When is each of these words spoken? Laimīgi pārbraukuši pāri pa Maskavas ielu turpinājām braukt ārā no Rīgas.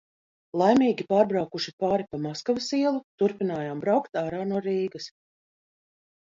Laimīgi 0.59 1.03
pārbraukuši 1.11 1.73
pāri 1.83 2.07
pa 2.13 2.19
Maskavas 2.23 2.69
ielu 2.79 3.03
turpinājām 3.25 3.85
braukt 3.85 4.19
ārā 4.23 4.41
no 4.55 4.63
Rīgas. 4.71 5.13